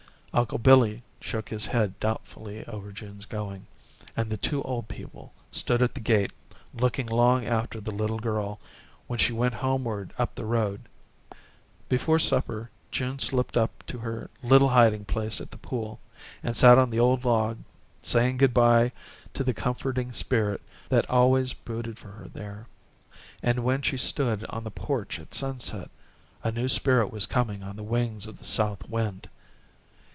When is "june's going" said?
2.93-3.67